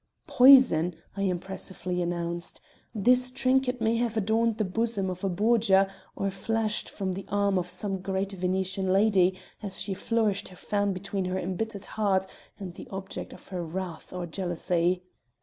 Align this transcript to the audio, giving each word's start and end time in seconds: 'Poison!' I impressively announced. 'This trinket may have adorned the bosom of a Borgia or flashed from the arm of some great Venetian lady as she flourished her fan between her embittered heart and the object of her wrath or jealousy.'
'Poison!' 0.25 0.95
I 1.15 1.21
impressively 1.21 2.01
announced. 2.01 2.59
'This 2.95 3.29
trinket 3.29 3.79
may 3.79 3.97
have 3.97 4.17
adorned 4.17 4.57
the 4.57 4.65
bosom 4.65 5.11
of 5.11 5.23
a 5.23 5.29
Borgia 5.29 5.87
or 6.15 6.31
flashed 6.31 6.89
from 6.89 7.11
the 7.13 7.25
arm 7.27 7.59
of 7.59 7.69
some 7.69 8.01
great 8.01 8.31
Venetian 8.31 8.91
lady 8.91 9.37
as 9.61 9.79
she 9.79 9.93
flourished 9.93 10.47
her 10.47 10.55
fan 10.55 10.91
between 10.91 11.25
her 11.25 11.37
embittered 11.37 11.85
heart 11.85 12.25
and 12.57 12.73
the 12.73 12.87
object 12.89 13.31
of 13.31 13.49
her 13.49 13.63
wrath 13.63 14.11
or 14.11 14.25
jealousy.' 14.25 15.03